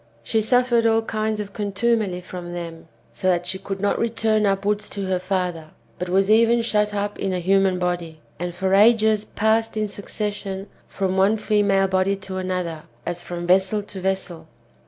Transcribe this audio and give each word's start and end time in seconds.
She 0.23 0.41
suffered 0.41 0.87
all 0.87 1.03
kinds 1.03 1.39
of 1.39 1.53
contumely 1.53 2.21
from 2.21 2.53
them, 2.53 2.87
so 3.11 3.27
that 3.27 3.45
she 3.45 3.59
could 3.59 3.79
not 3.79 3.99
return 3.99 4.47
upwards 4.47 4.89
to 4.89 5.05
her 5.05 5.19
father, 5.19 5.67
but 5.99 6.09
was 6.09 6.31
even 6.31 6.63
shut 6.63 6.91
up 6.91 7.19
in 7.19 7.33
a 7.33 7.39
human 7.39 7.77
body, 7.77 8.19
and 8.39 8.55
for 8.55 8.73
ages 8.73 9.23
passed 9.23 9.77
in 9.77 9.87
succession 9.87 10.65
from 10.87 11.17
one 11.17 11.37
female 11.37 11.87
body 11.87 12.15
to 12.15 12.37
another, 12.37 12.85
as 13.05 13.21
from 13.21 13.45
vessel 13.45 13.83
to 13.83 14.01
vessel. 14.01 14.47